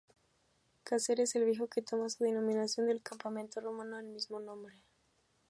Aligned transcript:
Cáceres 0.83 1.35
el 1.35 1.45
Viejo', 1.45 1.67
que 1.69 1.83
toma 1.83 2.09
su 2.09 2.23
denominación 2.23 2.87
del 2.87 3.03
Campamento 3.03 3.61
Romano 3.61 3.97
del 3.97 4.07
mismo 4.07 4.39
nombre. 4.39 4.81